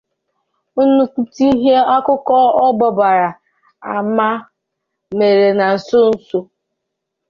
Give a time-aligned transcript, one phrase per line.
[0.85, 3.07] Nnukwu ihe akụkọ ọgbọgba
[3.93, 4.27] ama
[5.17, 6.47] mèrè na nsonso a